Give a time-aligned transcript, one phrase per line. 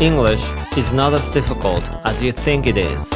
[0.00, 3.10] English is not as difficult as you think it is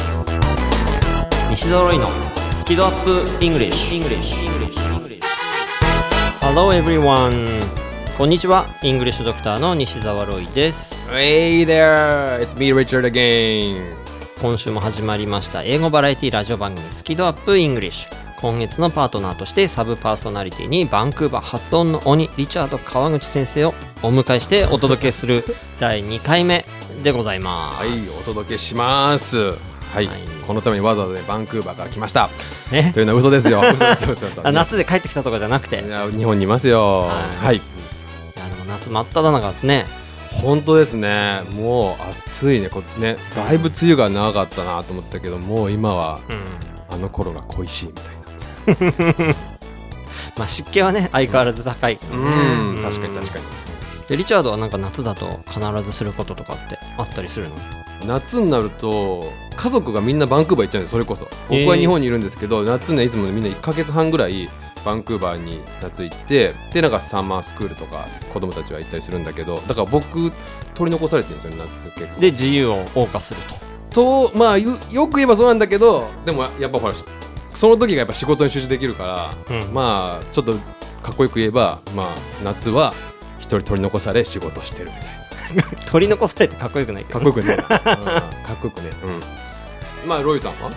[1.49, 2.09] 西澤ロイの
[2.53, 4.33] スキドアップ English, English.
[6.41, 7.63] Hello everyone
[8.17, 13.81] こんにちは English ドクターの西澤ロイです Hey there, it's me Richard again.
[14.41, 18.09] 今週も始まりました英語バラエティラジオ番組スキドアップ English
[18.43, 23.69] 今月のパートナーとしてサブパーソナリティにバンクーバー発音の鬼リチャード川口先生を
[24.03, 25.45] お迎えしてお届けする
[25.79, 26.65] 第2回目
[27.03, 29.37] でございますはい、お届けします。
[29.37, 29.53] は
[30.01, 32.29] い、はいこのためにわざわざ、ね、バンクーバーから来ました。
[32.69, 33.61] ねというのは嘘ですよ。
[33.63, 36.99] 嘘嘘ですあ夏で帰ってきたとかじゃなくていいや日本にいますよ。
[36.99, 37.61] はいはい、
[38.35, 39.85] やでも夏真っ只中ですね
[40.31, 41.43] 本当ですね。
[41.51, 42.67] もう暑いね。
[42.67, 48.12] こね、だいぶ梅雨が長かったなと思ったけど、もう今はうんあの頃が恋しいみたいな。
[50.37, 51.99] まあ湿気はね相変わらず高い。
[52.11, 53.45] うん、確かに確かに。
[54.07, 57.55] でリチャードはなんか夏だと必ずすることとかってあったりするの？
[58.05, 61.29] 夏になると家族がみんなバンクーバー行っちゃうんですそれこそ。
[61.49, 64.49] 僕は日本にいるんですけど、夏ねいつもみんな1ヶ月半ぐらい
[64.83, 70.31] バンクーバーに夏行ってでなんかサマースクールとか子供たちは行ったりするんだけどだから僕
[70.75, 72.19] 取り残されてるんですよね夏結構。
[72.19, 73.39] で自由を謳歌する
[73.91, 74.29] と。
[74.29, 76.93] とまあゆよく言えばそうなんだけどでもやっぱほら
[77.53, 79.73] その時がやっぱ仕事に集中できるから、うん。
[79.73, 80.53] まあちょっと
[81.03, 82.93] かっこよく言えばまあ夏は
[83.39, 85.63] 一人取り残され仕事してるみたいな。
[85.91, 87.19] 取り残されてかっこよくないけど。
[87.19, 87.67] かっこよくね、 うん。
[87.67, 88.19] か
[88.53, 88.89] っこよくね、
[90.03, 90.71] うん、まあロイさんは？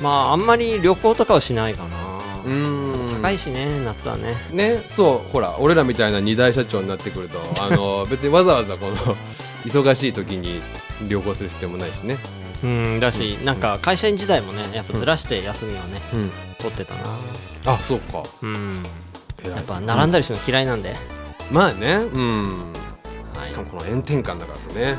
[0.00, 1.88] まああんまり旅行とかはしないかな、
[2.46, 3.20] うん。
[3.22, 4.36] 高いしね夏はね。
[4.52, 5.30] ねそう。
[5.32, 9.16] ほら俺らみたいな二大社長になってくるとあの 別にわざわざこの
[9.66, 10.60] 忙しい時に
[11.08, 12.16] 旅行する必要もないしね、
[12.62, 17.00] うんだし、なんか会社員時代もねやっぱずらして休みはね、うん、取ってたな。
[17.66, 18.22] あそうか。
[18.42, 18.82] うん。
[19.44, 20.98] やっぱ並んだりするの嫌いなんで、はい
[21.50, 21.94] まあね。
[21.94, 22.72] うん。
[23.34, 23.48] はい。
[23.48, 24.96] しかもこの炎天下だからね。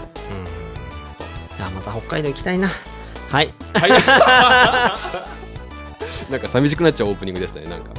[1.52, 2.70] うん、いやまた北海道行きたいな。
[3.30, 3.54] はい。
[6.30, 7.92] なんか寂しくなっちゃうオープニングでしたねなんか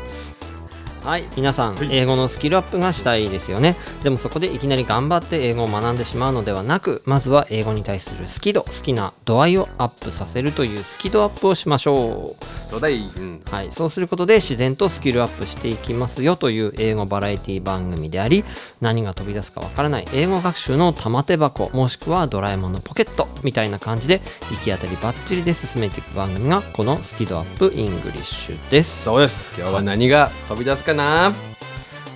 [1.09, 1.25] はい。
[1.37, 3.77] 皆さん、英語のスキルアップがしたいですよね。
[4.03, 12.59] でもそこでいきなり頑張って英語を学んでしまうのではなくまずは英語に対する好き度好きな度合いをアップさせるというスキドアップをしましょう。
[12.59, 18.45] そうだい、うん、はい、そうすることで自然とスキルアップしていきますよという英語バラエティ番組であり
[18.83, 24.21] 何が飛び出すかわからない英語学習の玉手箱もしくはドラえもんのポケットみたいな感じで
[24.51, 29.05] 行き当たりばっちりで進めていく番組がこのスキドアップイングリッシュです。
[29.05, 29.49] そうです。
[29.57, 31.33] 今日は何が飛び出すかな。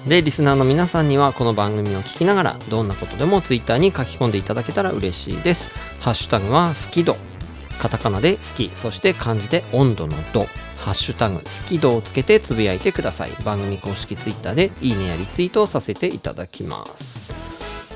[0.06, 5.72] でリスナーの皆さんにはこの番組を聞きながらどんなことでもツイッターに書き込んでいただけたら嬉しいです。
[6.00, 7.16] ハッシュタグは好き度
[7.78, 10.46] カタカナで好きそして漢字で温度の度。
[10.78, 13.30] ハッシュタグ好き度をつけてつぶやいてください。
[13.44, 17.32] 番組公式ツイッターでいいねやリツイートをさせていただきます。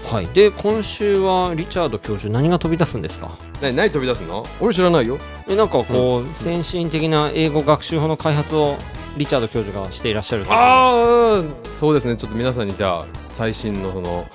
[0.08, 0.28] はい。
[0.28, 3.36] で今週はリチャード教授何が飛び出すんですか？
[3.60, 4.46] 何何飛び出すの？
[4.60, 5.18] 俺知らないよ。
[5.48, 8.76] えなんかこう、先進的な英語学習法の開発を
[9.16, 12.16] リチャード教授がしていらっしゃるああそうですね。
[12.16, 14.26] ちょっと皆さんにじゃあ最新のそのはい、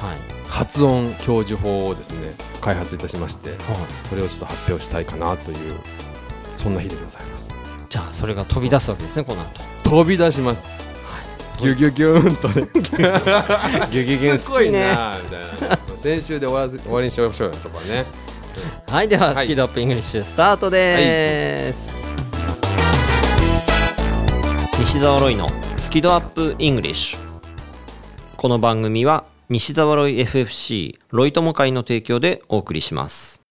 [0.47, 3.57] 発音教授法をですね開発いたしましてはい。
[4.07, 5.79] それをちょっと発表したいかなという
[6.55, 7.51] そんな日でございます。
[7.89, 9.61] じゃあそれが飛び出すわけですねこの後。
[9.83, 10.71] 飛び出します。
[11.59, 12.67] ギュギュギューンとね。
[13.91, 15.79] ギュギュギュンすごい好きねなみたいな。
[15.95, 18.05] 先週で終わらせ終わりにしましょうよそこはね。
[18.87, 19.45] はいでは、はい。
[19.45, 22.00] スキドアップイングリッシュスタートです、
[24.81, 25.47] 西澤ロイの
[25.77, 27.19] スキドアップイングリッシュ。
[28.35, 33.43] この番組は西澤ロイ FFC ロイ友会の提供でお送りします。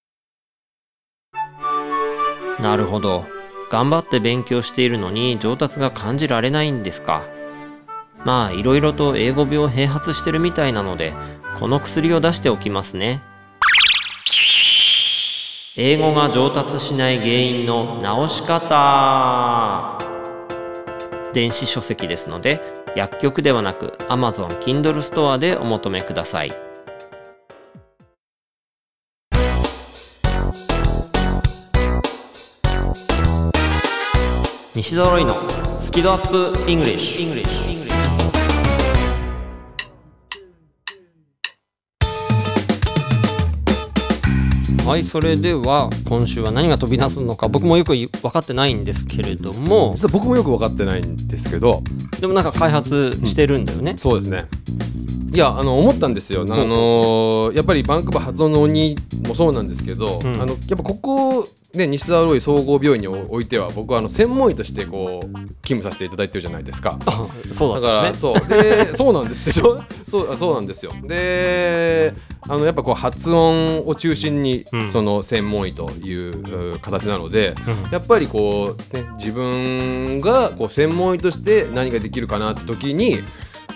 [2.59, 3.27] なるほど。
[3.71, 7.23] 頑張って勉強しているのに上達が感じられないんですか。
[8.25, 11.15] まあいろいろと英語病併発してるみたいなので
[11.61, 13.23] この薬を出しておきますね。
[15.77, 20.10] 英語が上達しない原因の直し方。
[21.33, 22.61] 電子書籍ですので
[22.97, 26.53] 薬局ではなく Amazon Kindle ストアでお求めください。
[34.75, 35.37] 西揃いの
[35.79, 37.70] スキドアップイングリッシュ。
[44.91, 49.93] はいそれでは今週は何が飛び出すのか僕もよく分かってないんですけれども。
[49.95, 51.85] 実は僕もよく分かってないんですけど。
[52.19, 54.47] でもなんか開発してるんだよね、そうですね
[55.33, 58.97] いやあの思ったんですよ、あのーやっぱりバンクーバー発音の鬼
[59.27, 60.27] もそうなんですけど、ん。
[60.41, 65.27] あのやっぱここね西澤ロイ総合病院においては僕はあの専門医としてこう
[65.63, 66.99] 勤務させていただいてるじゃないですか。
[67.07, 68.49] あそうだからねそう。
[68.49, 70.93] でそうなんですでしょそうあそうなんですよ。
[71.05, 72.13] で
[72.49, 74.89] あのやっぱこう発音を中心にうん。
[74.89, 77.55] その専門医というう形なので、
[77.93, 83.19] やっぱりこう、ね、自分がこう専門医として何ができるかなって時に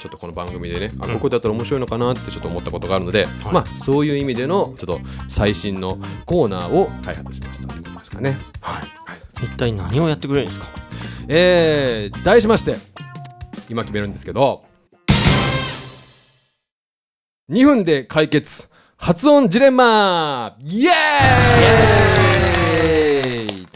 [0.04, 8.36] ちょっとこの番組でねあここだったら面白いのかなってちょっと思ったことがあるので、まあそういう意味でのちょっと最新のコーナーを開発しましたということですかね。
[8.60, 8.84] はい。
[9.42, 10.66] 一体何をやってくれるんですか？
[11.28, 12.76] えー、題しまして
[13.70, 14.62] 今決めるんですけど
[17.50, 18.68] 2分で解決
[18.98, 23.66] 発音ジレンマイエーイ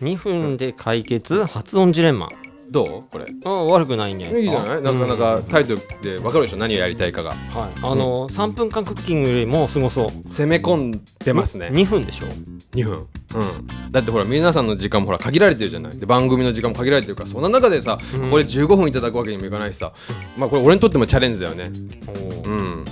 [0.00, 2.28] ！2分で解決発音ジレンマ
[2.70, 3.00] どう？
[3.10, 3.26] これ。
[3.44, 4.82] あ悪くないんじゃないいいじゃない？
[4.82, 6.56] なかなかタイトルで分かるでしょ？
[6.56, 7.30] 何をやりたいかが。
[7.30, 7.72] うんはい。
[7.82, 10.28] あの3分間クッキングよりもすごそう。
[10.28, 12.26] 攻め込んでますね2分でしょ
[12.72, 12.98] ？2分。
[12.98, 13.90] うん。
[13.90, 15.98] だってほら皆さんの時間もほら限られてるじゃない？
[15.98, 17.98] で番組の時間も限られてるからそんな中でさ、
[18.30, 19.92] これ15分いただくわけにもいかないしさ。
[20.36, 21.70] まあこれ俺にとってもチャレンジだよね。
[22.44, 22.84] うん、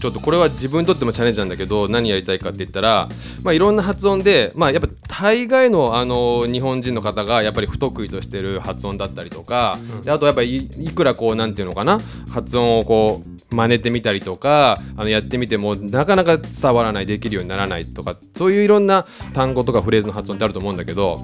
[0.00, 3.08] ちょっとこれは自分にとってもチャレンジなんだけど何やりたいかって言ったら、
[3.42, 11.98] まあ、いろんな発音で、まあ、やっぱ大概のあの日本人の方がやっぱり不得意としてる発音だったりとか、であとやっぱりいいくらこうなんていうのかな
[12.30, 19.04] 発音をこう真似てみたりとかあのやってみてもなかなか伝わらないできるようにならないとかそういういろんな
[19.34, 21.22] 単語とかフレーズの発音ってあると思うんだけど、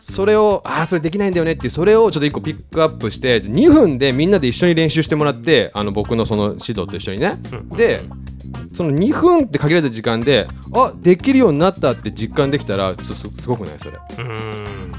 [0.00, 7.36] それをああそれできないんだよねっていうそれをちょっと一個ピックアップして2分でみんなで一緒に練習してもらってあの僕のその指導と一緒にね、
[7.76, 8.02] で
[8.72, 13.78] その2分って限られた時間であできるようになったって実感できたらすすごくない？
[13.78, 13.98] それ。
[14.18, 14.92] うん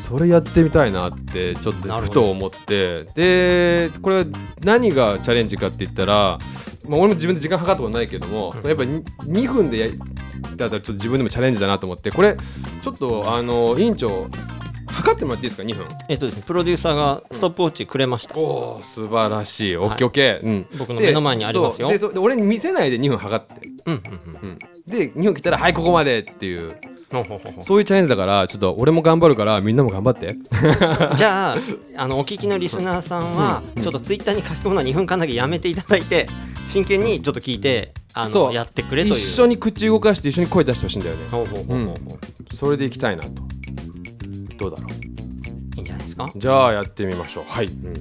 [0.00, 3.04] それやってみたいなってちょっとふと思って。
[3.14, 4.24] でこれは
[4.64, 6.38] 何がチャレンジかって言ったら、
[6.88, 9.88] まあ、俺も自分で時間計ったことないけども、そのやっぱに2分でや
[10.56, 12.10] だったらちょっと自分でもチャレンジだなと思って。
[12.10, 12.36] これ
[12.82, 14.28] ちょっとあの委員長
[14.90, 15.86] 測ってもらっていいですか？2分。
[16.08, 19.76] えっとですねプロデューサーがストップウォッチくれました、おお素晴らしい。
[19.76, 21.88] オッケーオッケー、うん、僕の目の前にありますよ。
[21.88, 22.10] でそう。
[22.10, 22.22] でそう。
[22.22, 23.54] で俺に見せないで2分測って、
[23.86, 23.94] うん。
[23.94, 24.48] うん。
[24.48, 24.56] うん、
[24.86, 26.70] で2分来たらはいここまでっていう。
[27.62, 30.36] そういうチャレンジだからちょっと俺も頑張るからみんなも頑張って。
[31.16, 31.56] じゃあ
[31.96, 36.28] あのお聞きのリスナーさんは、ちょっとツイッターに書き込むのは2分間だけやめていただいて
[36.68, 38.46] 真剣にちょっと聞いてあそう。
[38.48, 39.14] のやってくれという。
[39.14, 41.28] 一緒に口動かして一緒に声出してほしいんだよね。
[41.30, 42.56] ほうほうほうほうほう。
[42.56, 43.42] それでいきたいなと
[44.60, 44.90] どうだろう？
[45.76, 46.30] いいんじゃないですか？
[46.36, 47.44] じゃあやってみましょう。
[47.48, 47.94] はい、うん。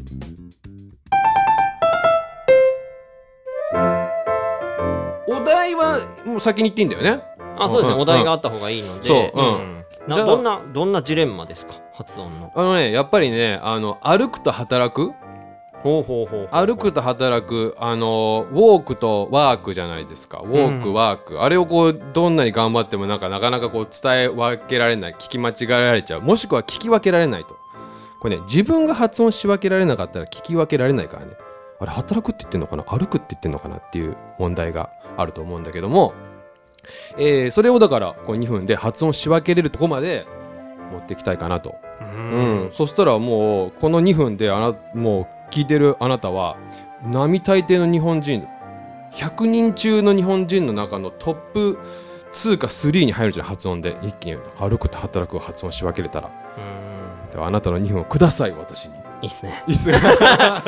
[5.30, 7.24] お題はもう先に言っていいんだよね？
[7.58, 9.08] あそうですね、うんお題があった方がいいので。
[9.08, 9.86] そううん。
[10.08, 11.76] なじゃあどんなどんなジレンマですか？
[11.94, 12.52] 発音の。
[12.54, 15.14] あのねやっぱりねあの歩くと働く
[15.84, 20.40] ほうほうほう歩くと働くあのウォークとワークじゃないですか。
[20.40, 21.42] ウォーク、うんワーク。
[21.42, 26.22] あれをこうどんなに頑張ってもなんかなかなかこう伝え分けられない聞き間違えられちゃう。
[26.22, 27.58] もしくは聞き分けられないと。
[28.20, 31.32] これね自分が発音し分けられなかったら聞き分けられないからね。
[31.80, 32.84] あれ働くって言ってんのかな？
[32.84, 36.14] 歩くって言ってんのかなっていう問題があると思うんだけども、
[37.18, 40.26] えーそれをだからこう2分で発音し分けれるとこまで
[40.92, 41.76] 持っていきたいかなと。
[42.02, 42.66] ううん。
[42.68, 46.58] ん、そしたらもうこの2分であなもう聞いてるあなたは
[47.04, 48.48] 並大抵の日本人
[49.12, 51.80] 100人中の日本人の中のトップ
[52.32, 56.30] 2か3に入るじゃん発音で一気に歩くと働くを発音し分けれたら。
[56.58, 57.32] うん。
[57.32, 58.94] ではあなたの2分をください私に。
[59.22, 59.64] いいっすね。
[59.68, 59.94] いいっす い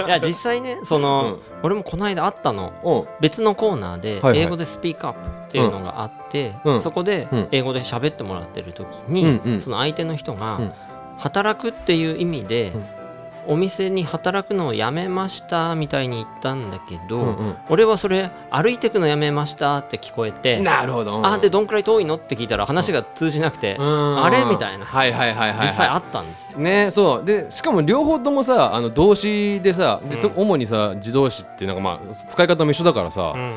[0.07, 1.39] や実際ねその、うん。
[1.63, 2.73] 俺もこの間あったの。
[2.83, 3.03] うん。
[3.21, 6.81] 別のコーナーで英語でスピークアップっていうのがあって、うん。
[6.81, 7.47] そこでうん。
[7.51, 10.71] 英語で喋ってもらってる時に、その相手の人が、うん。
[11.19, 13.00] 働くっていう意味で、うん
[13.47, 17.55] お店に働くのをやめましたみたいに言ったんだけど、うんうん。
[17.69, 21.25] 俺はそれ歩いてくのやめましたって聞こえて、なるほど。
[21.25, 22.15] あでどんくらい遠いの？
[22.15, 24.23] って聞いたら話が通じなくて、うん。
[24.23, 24.45] あれ？
[24.45, 24.85] みたいな。
[24.85, 26.59] はいはいはいはい、はい、実際あったんですよ。
[26.59, 27.25] ねそう。
[27.25, 30.33] でしかも両方ともさあの動詞でさで、とうん。
[30.37, 33.53] 主にさ自動詞ってなんかまあ使い方も一緒だからさ、うん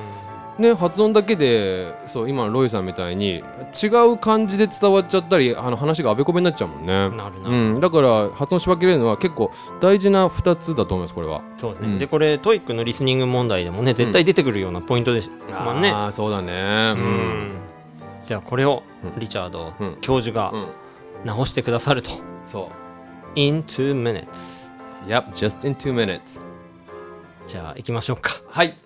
[0.59, 3.43] ね発音だけでそう今のロイさんみたいに
[3.83, 7.11] 違う感じで伝わっちゃったりあの話があべこべになっちゃうもんね。
[7.11, 11.43] なるな、うん、だから発音し分けれるのは結構大事な2つだと思いますこれは。
[11.57, 15.31] そうね、うんでこれ TOEIC のリスニング問題でもね絶対出てくるようなポイントです
[15.61, 15.91] もんね。
[15.91, 16.53] ああそうだね。
[16.53, 17.05] ううん
[17.47, 17.51] ん
[18.27, 20.67] じゃあこれをうんリチャードうん教授がうん、
[21.25, 22.11] 直してくださると。
[22.45, 22.71] そ
[23.35, 24.71] In two minutes
[25.07, 25.11] う。
[25.11, 26.41] Yep, just in two minutes.
[27.47, 28.31] じゃあ行きましょうか。
[28.49, 28.77] はい。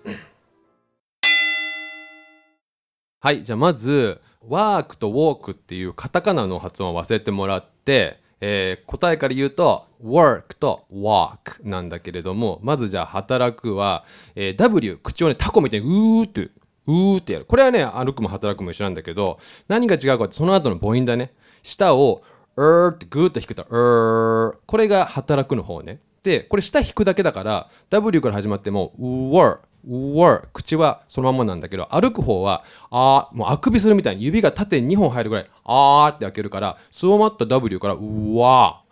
[3.21, 16.49] はい、じゃあまず、ワークとウォークっていうカタカナの発音を忘れてもらって、えー答えから言うと work と walk なんだけれどもまずじゃあ働くは、えー W 口をねタコみたいにうーって
[16.87, 17.45] うーってやる。
[17.45, 21.33] これはね歩くも働くも一緒なんだけど何が違うかってその後の母音だね。
[21.61, 22.23] 舌を
[22.55, 25.99] うーってグーッと引くとうーこれが働くの方ね。
[26.23, 37.97] でこれ舌引くだけだから W から始まっても work work 口はそのままなんだけど歩く方はあーもうあくびするみたいに指が縦に2本入るぐらいあーって開けるからそのまった W からう
[38.35, 38.89] わー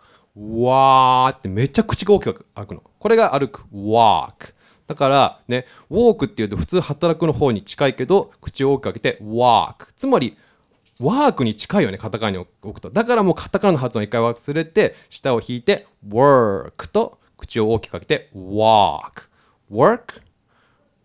[0.62, 2.82] わーってめっちゃ口が大きく開くの。
[2.98, 4.54] これが歩く walk
[4.86, 10.36] だからね walk っていうと普通働くの方に近いけど口を大きく開けて walk つまり
[11.00, 12.90] ワークに近いよねカタカナに置くと。
[12.90, 19.28] だからもうカタカナの発音一回忘れて下を引いて work と口を大きく開けて walk
[19.70, 20.20] work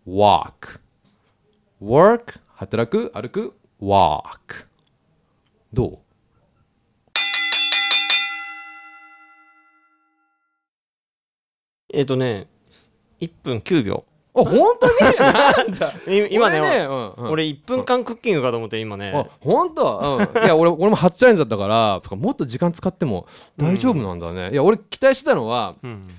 [0.06, 0.80] walk.
[1.82, 4.66] Work 働く歩く walk.
[5.72, 5.98] どう？
[11.92, 12.46] えっ、とね
[13.20, 14.04] 1分9秒。
[14.34, 14.46] 本
[14.80, 15.16] 当に？
[15.18, 15.92] なんだ。
[16.08, 17.30] い今ね俺うんうん。
[17.30, 19.12] 俺1分間クッキングかと思って今ね。
[19.14, 23.26] あ本当、うん、いや俺俺も初チャレンジだったからかもっと時間使っても
[23.56, 25.74] 大丈夫なんだね、いや俺期待してたのは、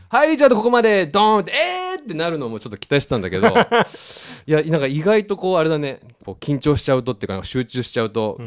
[0.09, 1.99] 入りちゃうとここまでドーンってえー！
[2.01, 3.47] ってなるのもちょっと期待してたんだけど
[4.47, 8.39] いやなんか意外とこうあれだねこう緊張しちゃうとっていうか集中しちゃうと、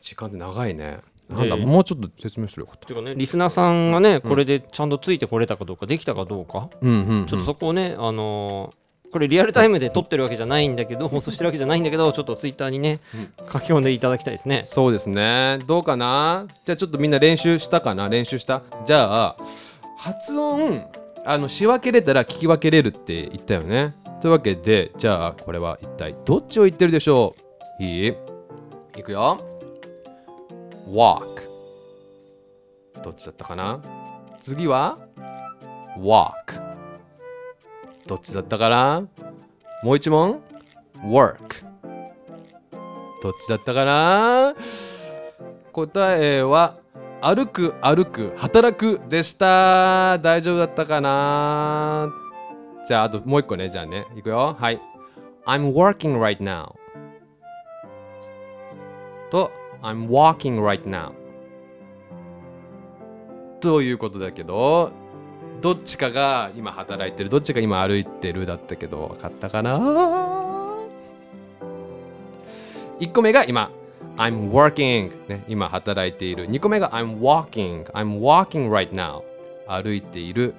[0.00, 0.98] 時間って長いね。
[1.28, 13.00] なんだ、ええもうちょっと説明すればよかったていうかねリスナーさんがねこれでちゃんとついてこれたかどうかできたかどうか、うんうん、うん、ちょっとそこをねあのーこれリアルタイムで撮ってるわけじゃないんだけど 放送してるわけじゃないんだけどちょっとツイッターにね
[13.52, 14.62] 書き込んでいただきたいですね。
[14.64, 15.58] そうですね。
[15.66, 16.46] どうかな？
[16.64, 18.08] じゃあちょっとみんな練習したかな？
[18.08, 18.62] 練習した？
[18.84, 19.36] じゃあ
[19.96, 20.84] 発音
[21.24, 23.94] あの仕分けれたら聞き分けれるって言ったよね。
[24.20, 27.34] というわけでじゃあこれは一体どっちを言ってるでしょ
[27.80, 27.82] う？
[27.82, 28.14] いい
[28.96, 29.40] いくよ。
[30.90, 31.42] Walk
[33.02, 33.80] どっちだったかな？
[34.40, 34.98] 次は
[35.98, 36.67] walk
[38.08, 39.06] どっちだったかな？
[39.84, 40.40] もう一問
[41.04, 41.36] ？work
[43.22, 44.54] どっちだったかな？
[45.72, 46.78] 答えは
[47.20, 50.18] 歩く歩く働くでした。
[50.18, 52.10] 大丈夫だったかな？
[52.86, 53.68] じゃああともう一個ね。
[53.68, 54.06] じゃあね。
[54.16, 54.56] いくよ。
[54.58, 54.80] はい。
[55.46, 56.74] I'm working right now
[59.30, 59.50] と
[59.82, 61.12] I'm walking right now
[63.60, 64.92] ということだけど
[65.60, 69.78] どっちかが今働いてるどっちが今歩いてるだったけど分かったかな
[73.00, 73.70] ？1個目が今
[74.16, 76.48] I'm working、ね、今働いている。
[76.48, 79.22] 2個目が I'm walking I'm walking right now
[79.66, 80.54] 歩いている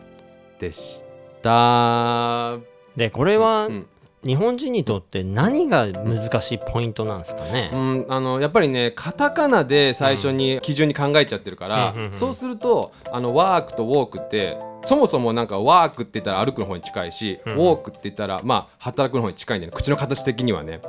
[0.60, 1.06] でし
[1.41, 2.58] た。
[2.96, 3.88] でこれはうん。
[4.25, 14.58] 日本人にとって何が難しいポイントなんですかね、うん、あのやっぱりねカタカナで最初に基準に考えちゃってるから、そうするとあのワークとウォークって
[14.89, 17.53] そもそもなんかワークって言ったら歩くの方に近いし、うん。
[17.53, 20.81] ウォークって言ったらまあ働くの方に近いんだよね口の形的にはね。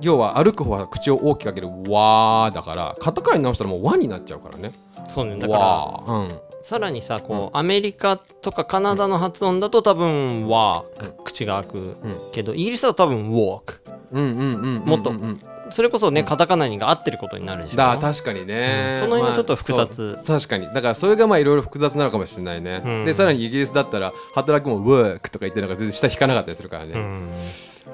[0.00, 4.72] 要は歩く方は口を大きく開けるわーだからカタカナに直したらもうワになっちゃうからね。
[5.08, 6.12] そうねだからわー。
[6.12, 6.40] うん。
[6.62, 10.84] さらにさこう、アメリカとかカナダの発音だと多分 walk、
[11.24, 11.96] 口が開く、ん。
[12.30, 15.40] けどイギリスだと多分うんうんもっとうんうん
[15.72, 17.76] それこそねカタカナにが合ってることになるでしょ。
[17.76, 18.98] だ確かにね、うん。
[19.00, 20.16] その辺がちょっと複雑。
[20.26, 20.66] 確かに。
[20.66, 23.04] だからそれがまあいろいろ複雑なのかもしれないね、うん。
[23.04, 27.30] でさらにイギリスだったら働くも work とか言ってなんか全然下引かなかったりするからね、うん。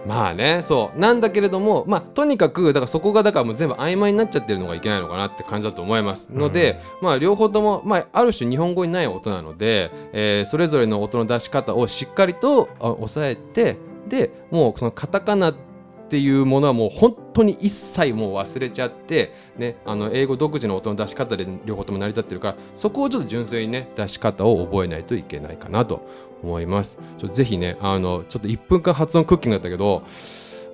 [0.06, 0.98] まあねそう。
[0.98, 6.32] なんだけれどもまあとにかくだからそこがだからもう全部曖昧になっちゃってるのがいけないのかなって感じだと思います。
[6.32, 13.76] ので、まあ両方とも、まあ、ある種日本語にない音なので、えーそれぞれの音の出し方をしっかりとあ押さえて
[14.08, 15.52] でもうそのカタカナ
[16.08, 26.08] っていうものはもう本当に一切もう忘れちゃって、ね、あの英語独自の音の出し方で両方とも成り立ってるからそこをちょっと純粋にね出し方を覚えないといけないかなと
[26.42, 26.98] 思います。
[27.18, 30.02] ちょぜひねあのちょっと1分間発音クッキングだったけど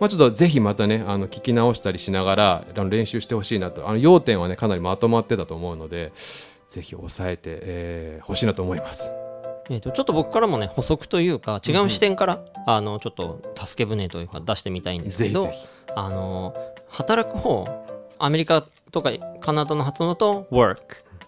[0.00, 6.12] まあ、ちょっとぜひまたねあの聞き直したりしながらあの練習してほしいなとあの要点はねかなりまとまってたと思うので
[6.69, 9.24] ぜひ押さえて、えー欲しいなと思います。
[9.71, 15.50] えー、とちょっと僕からもね補足というか違う視点から、あのちょっと助け舟というか出してみたいんですけど。
[15.97, 16.54] あの
[16.88, 17.87] 働く方
[18.18, 20.78] アメリカとかカナダの発音だと work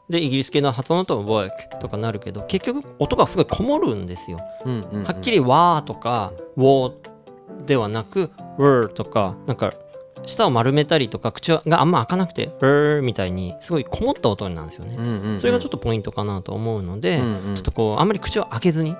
[0.08, 4.40] でイギリス系の発音だと work とかなるけど結局音がすごいこもるんですよ。
[4.64, 6.92] うんうんうんはっきり wa とか wo
[7.64, 9.72] ではなく were とかなんか
[10.26, 14.96] 舌を丸めたりとか口があんま開かなくて er みたいにすごいこもった音なんですよね。
[14.98, 15.40] うんうんうん。
[15.40, 17.54] それがちょっとポイントかなと思うので、うんうん。
[17.54, 18.96] ちょっとこうあんまり口を開けずに。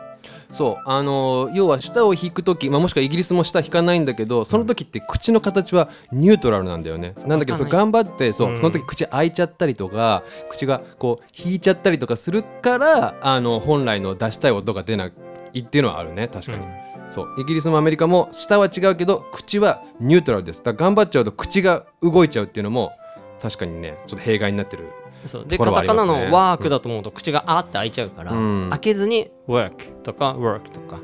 [0.50, 0.83] そう。
[0.87, 7.14] あの要は舌を引く時、まあ、もしくはイギリスも舌引かないんだけどその時って口の形はニュートラルなんだよね。
[7.26, 8.59] なんだけどそう頑張ってそう、うん。
[8.59, 15.11] その時口開いちゃったりとか口がこう引いちゃったりとかするからあの本来の出したい音が出な
[15.54, 16.64] いっていうのはあるね確かに、
[17.08, 17.34] そう。
[17.38, 20.62] イギリスもアメリカも舌は違うけど口はニュートラルです。
[20.62, 22.92] だから頑張っちゃうと口が動いちゃうっていうのも
[23.40, 24.90] 確かにねちょっと弊害になってる
[25.25, 25.44] そう。
[25.46, 28.68] でところはあカタカナのワークだと思うと口があって開いちゃうから、うん。
[28.70, 30.98] 開けずに work とか work とか。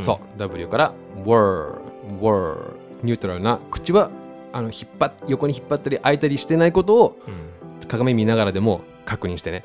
[0.00, 0.38] そう。
[0.38, 0.92] W から
[1.24, 1.80] word
[2.20, 4.10] word ニュートラルな口は
[4.52, 7.18] あの引っ張っ横に引っ張ったり開いたりしてないことを
[7.88, 9.64] 鏡見ながらでも確認してね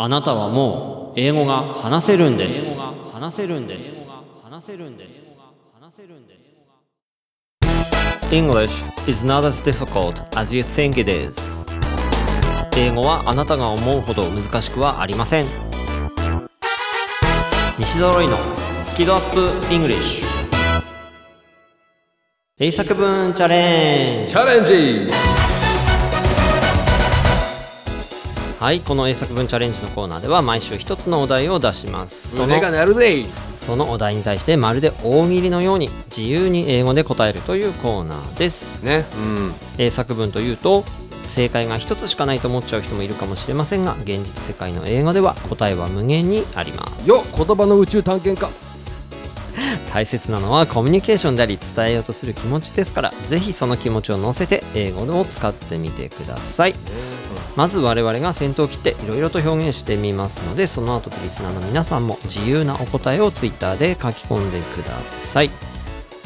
[0.00, 2.80] あなたはもう英語が話せるんです。
[3.12, 4.08] 話せるんです
[4.44, 5.40] 話せるんです。
[5.74, 6.60] 話せるんです
[8.30, 11.36] English is not as difficult as you think it is.
[12.76, 15.46] 英語はあなたが思うほど難しくはありません。
[17.80, 18.38] 西澤ロイの
[18.84, 20.24] スキドアップ English
[22.60, 24.32] 英作文チャレンジ。
[24.32, 25.37] チャレンジ
[28.60, 32.34] はいこの英作文チャレンジのコーナーでは毎週一つのお題を出します。
[32.34, 33.24] その胸が鳴るぜ。
[33.54, 38.82] そのお題に対してまるで大喜利のように自由に英語で答えるというコーナーです。
[38.82, 39.54] ねうん。
[39.78, 40.82] 英作文というと
[41.26, 47.08] 正解が一つしかないと思っちゃう人もいるかもしれませんが現実世界の英語では答えは無限にあります。
[47.08, 48.67] よ言葉の宇宙探検家
[49.92, 56.74] 大切なのはコミュニケーションであり伝えようとする気持ちですからぜひその気持ちを乗せて英語を使ってみてください。
[57.56, 65.77] まず我々が先頭を切っていろいろと表現してみますのでその後とリスナーの皆さんも自由なお答えを Twitter で書き込んでください。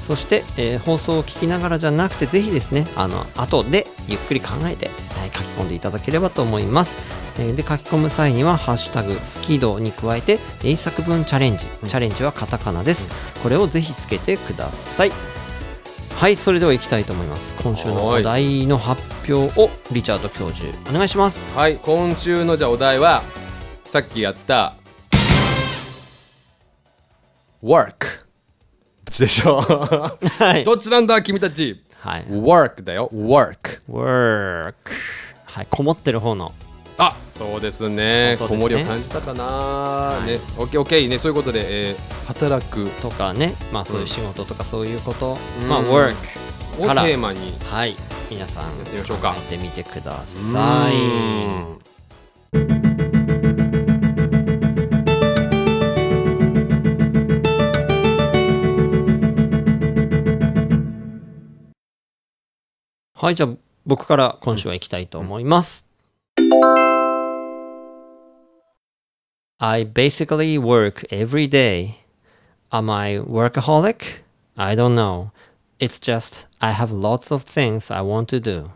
[0.06, 6.98] そして、えー放送を聞きながらじゃなくてぜひですねあの後でゆっくり考えて、はい書き込んでいただければと思います、
[7.38, 11.66] えーで書き込む際には「ハッシュタグスキド」に加えて英作文チャレンジ。
[11.66, 13.08] チャレンジはカタカナです。
[13.42, 15.12] これをぜひつけてください。
[16.16, 17.54] はいそれでは行きたいと思います。
[17.62, 21.42] 今週のお題の発表をリチャード教授お願いします。
[21.56, 23.22] はい今週のじゃあお題は
[23.84, 24.74] さっきやった
[27.62, 28.21] work
[29.12, 29.58] ちでしょ。
[29.58, 29.62] う
[30.42, 30.64] はい。
[30.64, 31.80] どっちなんだ君たち？
[32.00, 32.24] はい。
[32.24, 33.10] work だよ。
[33.14, 34.74] work work
[35.44, 36.52] はいこもってる方の。
[36.98, 38.36] あそうですね。
[38.36, 38.36] ね。
[38.38, 40.36] 子守を感じたかな、ね。
[40.56, 41.96] OKOK ねそういうことで、えー
[42.26, 45.68] 働くとかねまあそういう仕事とかそういうこと、うん。
[45.68, 46.14] まあ work
[46.78, 47.52] をテーマに。
[47.70, 47.94] はい。
[48.30, 48.74] 皆さんやっ
[49.50, 50.92] てみてください
[63.21, 63.49] はいじゃあ
[63.85, 65.87] 僕から今週は行きたいと思います、
[69.59, 71.95] I basically work every day.
[72.71, 74.21] Am I workaholic?
[74.55, 75.31] I don't know.
[75.79, 78.69] It's just I have lots of things I want to do.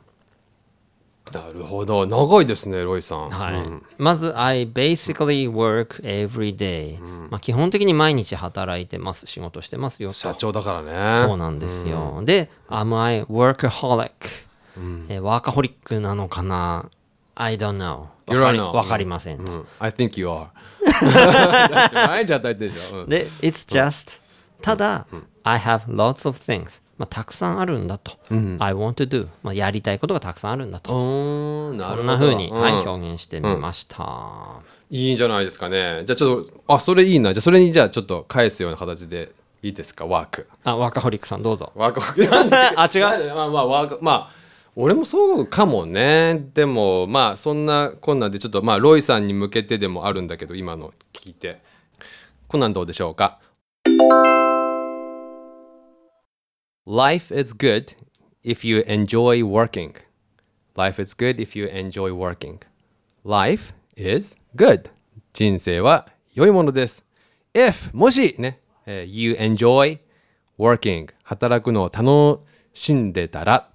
[1.32, 2.06] なるほど。
[2.06, 3.54] 長いですねロイさん、はい。
[3.54, 3.82] うん。
[3.98, 9.26] まず I basically work every day、まあ、基本的に毎日働いてます。
[9.26, 11.20] 仕事してますよと社長だからね。
[11.20, 14.10] そうなんですよ、で Am I workaholic、
[15.08, 16.88] えーワーカホリックなのかな
[17.34, 18.06] ？I don't know.
[18.26, 19.66] わかり know わかりません、うん。
[19.78, 20.48] I think you are.
[22.08, 23.08] 毎日働いてるでしょ、うん。
[23.08, 24.20] で It's just
[24.62, 25.06] ただ、
[25.42, 36.04] I have lots of things まあ、たくさんあるんだと、I want to do、まあ、やりたいことがたくさんあるんだと、そんな風に、はい、うん表現してみました、いいんじゃないですかね。
[36.06, 37.34] じゃあちょっとあそれいいな。
[37.34, 39.32] じゃあそれにじゃあちょっと返すような形で
[39.62, 40.06] いいですか？
[40.06, 40.48] ワーク。
[40.64, 41.72] あワーカホリックさんどうぞ。
[41.74, 43.34] ワークなんであ違う？
[43.34, 44.30] まあまあワークまあ
[44.74, 46.48] 俺もそうかもね。
[46.54, 51.60] でもまあそんなこんなんでちょっとまあロイさんに向けてでもあるんだけど今の聞いて。
[52.48, 53.40] こんなんどうでしょうか？
[56.85, 57.95] Life is good
[58.43, 59.95] if you enjoy working
[60.75, 62.59] Life is good if you enjoy working
[63.23, 64.89] Life is good
[65.31, 67.05] 人生は良いものです
[67.53, 69.99] If もしね、えー You enjoy
[70.57, 72.41] working 働くのを楽
[72.73, 73.69] しんでたら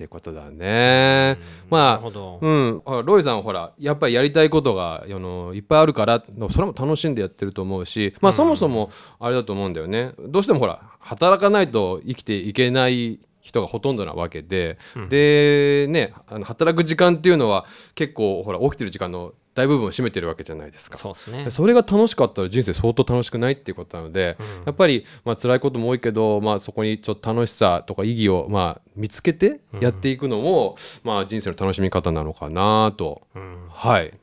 [0.00, 1.36] ってことだね。
[1.68, 2.08] まあ
[2.40, 10.12] うん、ロイさんはほらやっぱりやりたいことがあのいっぱいあるからそれも楽しんでやってると思うしまあそもそもあれだと思うんだよね。
[10.18, 14.78] どうしてもほら働かないと生きていけない人がほとんどなわけで、
[15.10, 20.96] でねあの働く時間っていうのは結構ほら起きてる時間の大大部分を占めてるわけじゃないですか。
[20.96, 21.50] そうですね。
[21.50, 33.22] それが楽しかったら人生相当楽しくないっていうことなので、やっぱりまあ辛いことも多いけど、まあ、そこにちょっと楽しさとか意義をまあ見つけてやっていくのも、まあ、人生の楽しみ方なのかなと、
[33.70, 34.14] はい。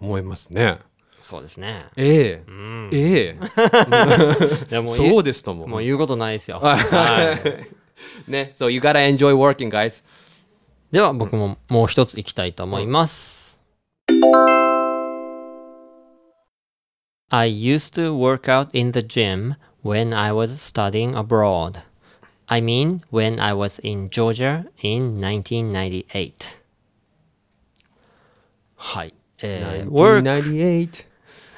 [0.00, 0.78] 思いますね。
[1.20, 1.80] そうですね。
[1.96, 2.44] ええ。
[2.92, 3.38] ええ。
[4.70, 5.66] いやもうそうですとも。
[5.66, 6.78] もう言うことないですよ、は
[8.26, 10.02] い、ね、so you gotta enjoy working, guys.
[10.90, 13.60] では僕ももう一ついきたいと思います、
[17.32, 21.82] I used to work out in the gym when I was studying abroad.
[22.48, 26.60] I mean, when I was in Georgia in 1998.
[28.74, 29.14] はい。
[29.42, 31.06] えー、work 1998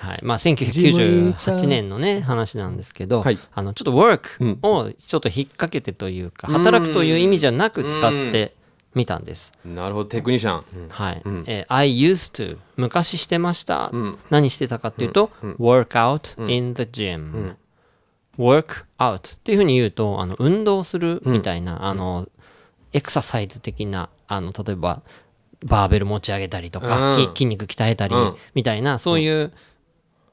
[0.00, 0.18] はい。
[0.22, 8.54] まあ、1998年のね、話なんですけど、はいあの、ちょっと work をちょっと引っ掛けてというか、働くという意味じゃなく使って
[8.94, 9.52] みたんです。
[9.64, 10.88] なるほど、テクニシャン。
[10.88, 11.22] はい。
[11.46, 13.90] えー I used to 昔してました。
[14.31, 17.55] 何してたかっていうと、work out in the gym、
[18.38, 22.26] work out っていうふうに言うと、あの、運動するみたいな、あの、
[22.92, 25.02] エクササイズ的な、あの、例えば、
[25.64, 28.14] バーベル持ち上げたりとか、筋肉鍛えたり
[28.55, 29.52] みたいな、そういう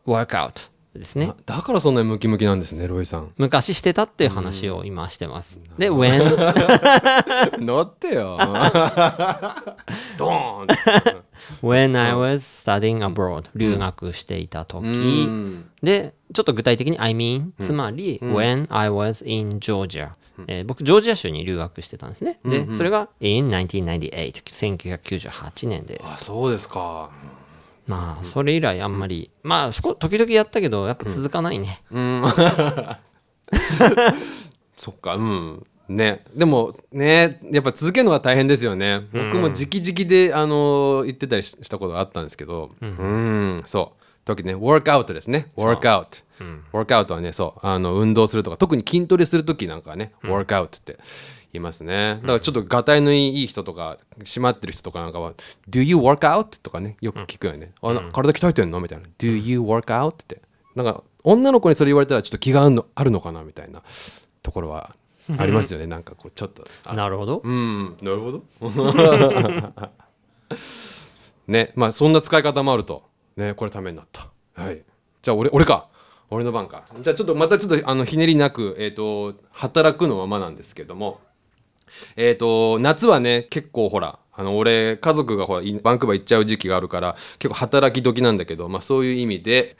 [0.06, 0.62] ワークアウト
[0.96, 1.34] ですね。
[1.46, 3.32] だからそんなにムキムキなんですね、ロイさん。
[3.38, 5.62] 昔してたっていう話を今してます。
[5.78, 6.24] で、when?
[7.64, 8.38] 乗ってよ。
[10.18, 10.68] ドーン
[11.62, 15.70] when I was studying abroad 留学していた時、ん。
[15.82, 20.10] でちょっと具体的に I mean つまり、when I was in Georgia、
[20.48, 22.40] えー僕ジョージア州に留学してたんですね。
[22.46, 24.32] で、それが in 1998
[24.88, 27.10] 1998年であ、すそうですか。
[27.90, 31.82] まあそれ以来あんまりまあそこ時々やったけどやっぱ続かないね、
[34.78, 35.66] そっか、うん。
[35.90, 39.08] ね、でもねやっぱ続けるのが大変ですよね。
[39.12, 42.70] 僕も直々で、あの言ってたりししたことがあったんですけど。
[42.80, 43.64] うん。
[43.66, 44.02] そう。
[44.24, 45.48] 時ねワークアウトですね。
[45.56, 46.20] ワークアウト
[46.72, 47.66] ワークアウトはねそう。
[47.66, 50.94] あの運動するとか特に筋トレする時なんかはねワークアウトって。
[50.94, 51.00] 言
[51.54, 52.20] いますね。
[52.22, 55.34] だからちょっとがたいのいい人とか締まってる人とかなんかは
[55.70, 60.42] 「Do you work out?」とかねよく聞くよね「あな体鍛えてんの?」みたいな「Do you work out?」って。
[60.76, 63.44] なんか女の子にそれ言われたらちょっと気があるのあるのかな？
[63.44, 63.82] みたいな
[64.44, 64.96] ところは
[65.38, 65.88] ありますよね。
[65.88, 67.98] なんかこうちょっとあなるほど、うん。
[68.02, 68.44] なるほど。
[71.48, 73.04] ねまあそんな使い方もあると
[73.36, 74.30] ねこれためになった。
[74.54, 74.84] はい。
[75.22, 75.88] じゃあ俺俺か。
[76.32, 76.84] 俺の番か。
[77.02, 81.20] じゃあちょっとまたちょっとあのひねりなくえっ、と働くのままなんですけども
[82.16, 89.76] えっ、と夏はね結構ほらあの俺家族がほらバンクーバー行っちゃう時期があるから結構働き時なんだけどまあそういう意味で。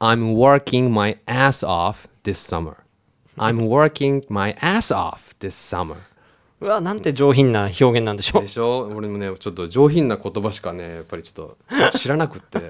[0.00, 2.78] I'm working my ass off this summer.
[3.38, 5.98] I'm working my ass off this summer.
[6.62, 8.42] うわなんて上品な表現なんでしょう。
[8.42, 8.86] でしょ？
[8.94, 12.60] 俺もねちょっと上品な言葉しかねやっぱりちょっと知らなくって。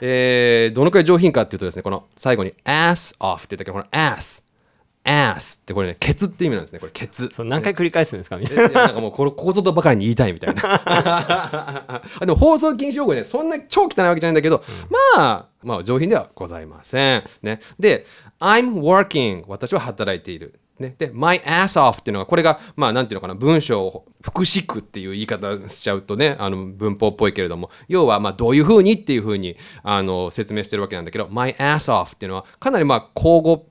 [0.00, 3.64] えーどのくらい上品かっていうとですねこの最後に ass off って言ったけ？
[3.66, 4.42] どこの ass
[5.04, 7.28] ass ってこれねケツって意味なんですねこれケツ。
[7.30, 8.38] そう何回繰り返すんですか？
[8.38, 10.62] みたいいやなんかもうこれここぞとばかりに言いたいみたいな。
[10.64, 14.64] あでも放送禁止用語ねそんな超汚いわけじゃないんだけど、
[15.14, 17.24] まあまあ上品ではございません。
[17.42, 17.60] ね。
[17.78, 18.06] で
[18.40, 33.64] I'm working 私は働いているね、で、my ass off っていうのが、これが、まあ、なんていうのかな、文章を複式っていう言い方しちゃうとね、あの、文法っぽいけれども、要は、まあ、どういうふうにっていうふうに、あの、説明してるわけなんだけど、my ass off っていうのは、かなりまあ、口語っ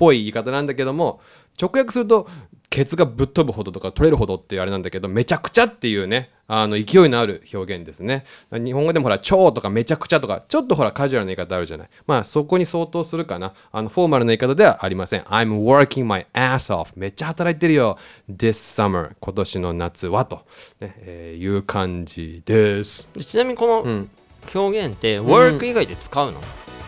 [0.00, 1.20] ぽい言い方なんだけども
[1.60, 2.28] 直訳すると
[2.68, 8.24] ケツがぶっ飛ぶほどとか取れるほどっていうあれなんだけどめちゃくちゃっていうねあの勢いのある表現ですね。
[8.52, 11.88] 日本語でもほら超とかめちゃくちゃとかちょっとほらカジュアルな言い方あるじゃない。
[12.06, 13.54] まあそこに相当するかな。
[13.72, 15.22] あのフォーマルな言い方ではありません。
[15.22, 17.98] I'm working my ass off めっちゃ働いてるよ。
[18.28, 20.44] This summer 今年の夏はと、
[20.80, 23.08] ねえーいう感じです。
[23.16, 24.06] なちなみにこの
[24.54, 26.40] 表現って work 以外で使うの、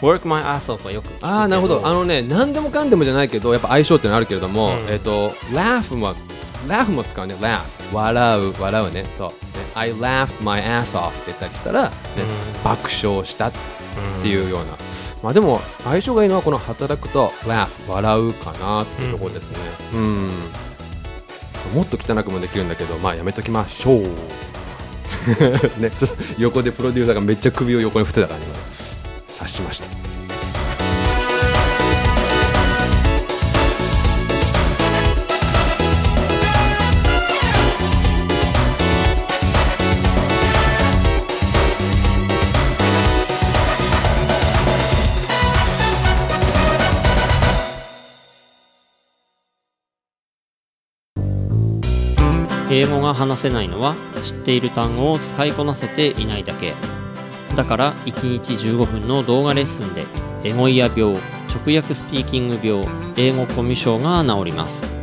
[0.03, 1.87] work my ass off はよくああなるほど。
[1.87, 6.15] あのね何でもかんでもじゃないけどやっぱ相性ってのあるけれども、えっ、と laugh も
[6.67, 7.35] laugh も使うね。
[7.37, 7.61] laugh
[7.93, 9.05] 笑う笑うね。
[9.17, 9.29] そう。
[9.29, 9.35] ね
[9.75, 11.91] I laughed my ass off って言ったりしたら、ね
[12.65, 13.53] 爆笑したっ
[14.23, 14.67] ていうような、
[15.23, 19.59] まあでも相性がいいのはこの働くと laugh 笑うかなっていうところですね。
[19.95, 20.31] うん。
[21.75, 24.03] もっと汚くもできるんだけどまあやめときましょう。
[25.81, 28.72] ねちょっと横でプロデューサーがめっちゃ首を横に振ってたからね今
[29.33, 30.13] 察しました。
[52.75, 56.73] 英語が話せないのは知っている単語を使いこなせていないだけ
[57.57, 60.07] だから1日15分の動画レッスンで
[60.45, 61.17] エゴイヤ病
[61.49, 62.87] 直訳スピーキング病
[63.17, 64.95] 英語コミュ障が治ります。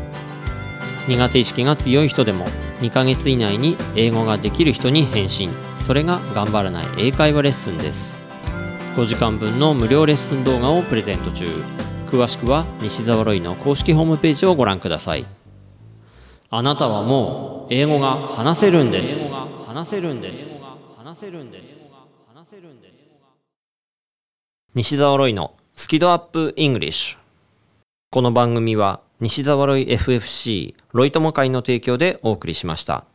[1.08, 2.46] 苦手意識が強い人でも
[2.82, 8.20] 2ヶ月以内に英語ができる人に返信それが頑張らない英会話レッスンです。
[8.96, 11.48] 5時間分の無料レッスン動画をプレゼント中。
[12.08, 15.26] 詳しくは西澤ロイの公式ホームページをご覧ください。
[16.50, 19.34] あなたはもう英語が話せるんです。
[19.68, 20.64] 話せるんです
[20.98, 21.79] 話せるんです。
[22.50, 23.14] せるんです。
[24.74, 27.18] 西澤ロイのスキドアップイングリッシュ。
[28.10, 33.06] この番組は西澤ロイ FFC ロイ友会の提供でお送りしました。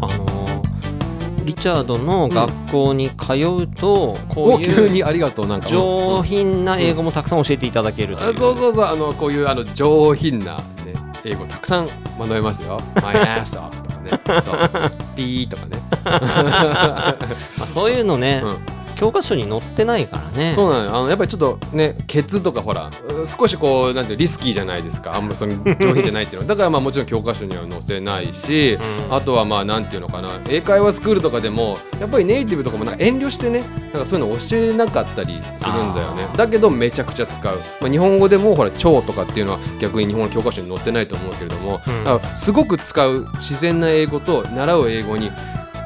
[0.00, 5.66] あのーリチャードの学校に通うと、こおういう急にありがとうなんか。
[5.66, 8.30] 上品な英語もたくさん教えていただけるという。
[8.30, 8.84] あそうそうそう。
[8.84, 12.80] あのこういうあの上品な、ね、英語たくさん学べますよ。
[13.02, 14.10] My ass off とかね。
[14.44, 15.78] そうピーとかね。
[17.58, 20.50] まあ、そういうのね、うん教科書に載ってないからね。
[20.52, 20.90] そうなのよ。
[20.90, 25.14] あのやっぱりちょっとねケツとかほらうん少しこうなんていうリスキーじゃないですか。
[25.14, 26.48] あんまその上品じゃないっていうの。
[26.48, 28.78] は だからまあもちろん教科書には載せないし、
[29.08, 30.40] うんあとはまあなんていうのかな。
[30.48, 36.28] 英会話スクールとかでもやっぱりネイティブとかもなんか遠慮してねなんかそういうの教えなかったりするんだよね。
[36.32, 42.36] あだけどめちゃくちゃ使う、まあ、日本語でもほら超とかっていうのは逆に日本の教科書に載ってないと思うけれども、うん。
[42.36, 45.30] すごく使う自然な英語と習う英語に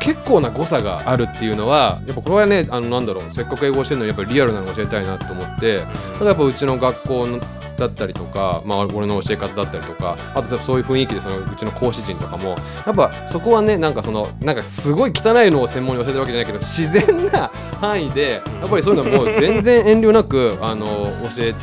[0.01, 7.41] 結構な誤差があるっていうのはやっぱこれはねあのなんだろうせっかく英語をしてるのにやっぱりリアルなの教えたいなと思ってだからやっぱうちの学校の
[7.81, 12.51] だったりとか、まあ、俺の教え方だったりとかあとさそういう雰囲気でそのうちの講師陣とかも
[12.87, 17.49] やっぱそこはねなんかそのなんかすごい汚いのを専門に教えてるわけじゃないけど自然な
[17.81, 20.87] 範囲でやっぱりそういうのもう全然遠慮なくあの
[21.35, 21.55] 教え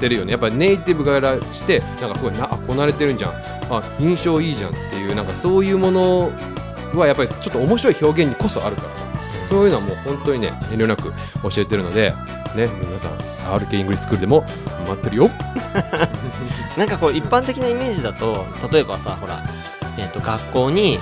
[0.00, 0.32] てるよね。
[0.32, 3.32] やっぱりネイティブからしてなんかすごいなあこなれてるんじゃん。
[3.70, 6.32] あ印象いいじゃんっていうなんかそういうもの
[6.98, 8.88] はやっぱりちょっと面白い表現にこそあるから。
[8.88, 9.10] さ
[9.50, 12.14] そういうのはもう本当にね遠慮なく教えてるので
[12.54, 13.18] ね皆さん
[13.58, 14.44] RK イングリスクールでも
[14.86, 15.30] 待ってるよ。
[16.78, 19.42] なんかこう一般的なイメージだと例えばさほら、
[19.98, 21.00] えー、と学校に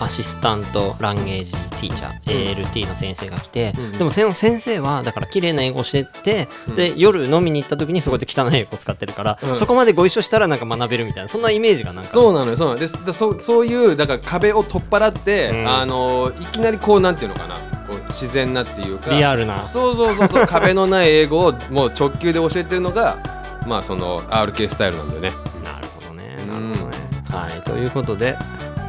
[0.00, 6.74] アシスタントランゲージティーチャー、ALT の先生が来て、うんでもその先生はだから綺麗な英語をしてて、うん。
[6.74, 9.56] で夜飲みに行った時にそこで汚い英語を使ってるから、うん。
[9.56, 12.08] そこまでご一緒したらなんか学べるみたいなそんなイメージがなんか。
[12.08, 12.68] そうなのよそう。
[12.68, 15.68] なのですだそうそういうだから壁を取っ払って、うん。
[15.68, 19.62] あのいきなりこうなんていうのかなこう自然なっていうかリアルな。
[19.64, 23.18] そうそうそうそう壁のない英語をもう直球で教えてるのが
[23.66, 25.32] まあその RK スタイルなんだよね。
[25.62, 26.72] なるほどねうん。
[26.72, 26.96] なるほどね、
[27.28, 28.36] はいということで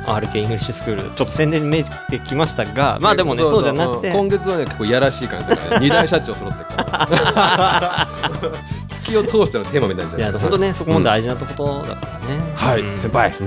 [0.06, 4.10] RK イングリッシュスクールちょっと宣伝に見えてきましたがまあでもねそうじゃなくて。
[4.10, 8.08] うん今月はね結構いやらしい感じだから、ね、二大社長揃ってるから。
[8.90, 12.98] 月を通してのテーマみたいにないや本当ねそこも大事なとことだからね、はい、うん。
[12.98, 13.42] 先輩、はい。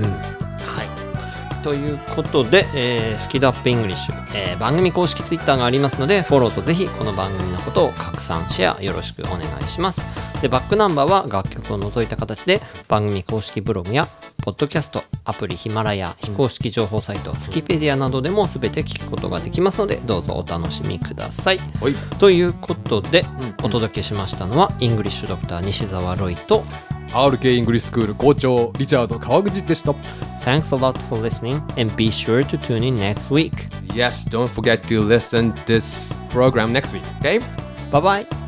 [1.63, 10.01] ということで、えースキドアップイングリッシュ、えー番組公式ツイッターがありますので、フォローとぜひこの番組のことを拡散、シェアよろしくお願いします。
[10.41, 14.07] で、バックナンバーは楽曲を除いた形で番組公式ブログや、
[14.43, 21.59] ポッドキャスト、アプリヒマラヤ、非公式情報サイト、スキペディアなどでも全て聞くことができますので、どうぞお楽しみください。
[21.81, 26.63] はいということで、うんお届けしましたのは、イングリッシュドクター西澤ロイと、
[27.09, 29.91] RK イングリッシュスクール校長リチャード川口でした
[30.43, 33.53] Thanks a lot for listening and be sure to tune in next week.
[33.93, 37.39] Yes don't forget to listen this program next week okay?
[37.91, 38.44] Bye bye.